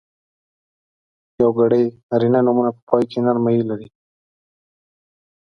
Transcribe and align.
یوګړي 1.41 1.83
نرينه 2.09 2.39
نومونه 2.45 2.71
په 2.75 2.81
پای 2.87 3.03
کې 3.11 3.19
نرمه 3.25 3.51
ی 3.57 3.61
لري. 3.69 3.87